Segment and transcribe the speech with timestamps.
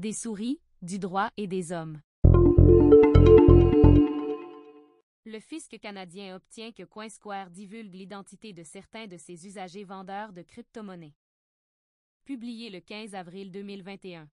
[0.00, 2.00] des souris, du droit et des hommes.
[5.26, 10.40] Le fisc canadien obtient que CoinSquare divulgue l'identité de certains de ses usagers vendeurs de
[10.40, 11.12] crypto-monnaies.
[12.24, 14.30] Publié le 15 avril 2021.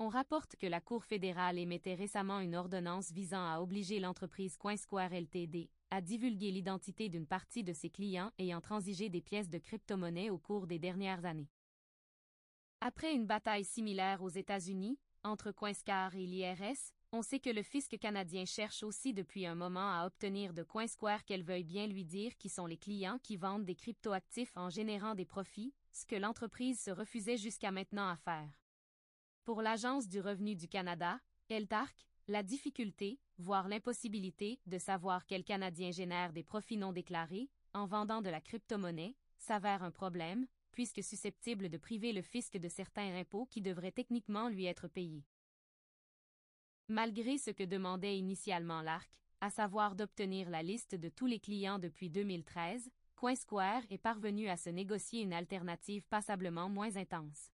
[0.00, 5.14] On rapporte que la Cour fédérale émettait récemment une ordonnance visant à obliger l'entreprise CoinSquare
[5.14, 10.28] Ltd à divulguer l'identité d'une partie de ses clients ayant transigé des pièces de crypto-monnaie
[10.28, 11.48] au cours des dernières années.
[12.88, 17.98] Après une bataille similaire aux États-Unis, entre CoinSquare et l'IRS, on sait que le fisc
[17.98, 22.36] canadien cherche aussi depuis un moment à obtenir de CoinSquare qu'elle veuille bien lui dire
[22.36, 26.80] qui sont les clients qui vendent des cryptoactifs en générant des profits, ce que l'entreprise
[26.80, 28.52] se refusait jusqu'à maintenant à faire.
[29.44, 31.18] Pour l'Agence du revenu du Canada,
[31.48, 37.86] ELTARC, la difficulté, voire l'impossibilité, de savoir quel Canadien génère des profits non déclarés, en
[37.86, 43.16] vendant de la crypto-monnaie, s'avère un problème, puisque susceptible de priver le fisc de certains
[43.16, 45.24] impôts qui devraient techniquement lui être payés.
[46.88, 49.10] Malgré ce que demandait initialement l'ARC,
[49.40, 54.58] à savoir d'obtenir la liste de tous les clients depuis 2013, CoinSquare est parvenu à
[54.58, 57.50] se négocier une alternative passablement moins intense.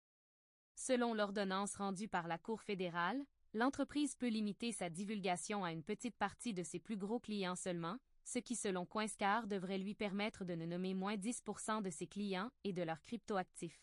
[0.75, 6.17] Selon l'ordonnance rendue par la Cour fédérale, l'entreprise peut limiter sa divulgation à une petite
[6.17, 7.97] partie de ses plus gros clients seulement,
[8.27, 12.51] ce qui selon CoinScar devrait lui permettre de ne nommer moins 10% de ses clients
[12.65, 13.81] et de leurs cryptoactifs.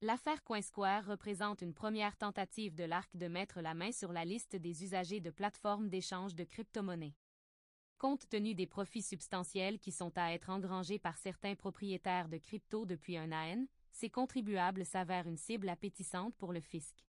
[0.00, 4.54] L'affaire CoinSquare représente une première tentative de l'ARC de mettre la main sur la liste
[4.54, 7.16] des usagers de plateformes d'échange de crypto-monnaies.
[7.98, 12.86] Compte tenu des profits substantiels qui sont à être engrangés par certains propriétaires de crypto
[12.86, 17.07] depuis un AN, ces contribuables s'avèrent une cible appétissante pour le fisc.